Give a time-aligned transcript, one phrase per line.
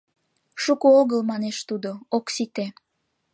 [0.61, 2.65] —Шуко огыл,— манеш тудо,— ок сите.